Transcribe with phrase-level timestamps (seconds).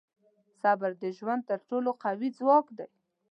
[0.61, 2.87] •صبر د ژوند تر ټولو قوي ځواک دی.